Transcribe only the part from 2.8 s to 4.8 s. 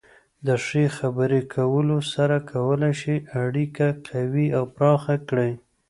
شئ اړیکه قوي او